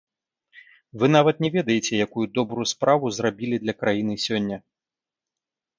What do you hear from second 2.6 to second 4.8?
справу зрабілі для краіны сёння.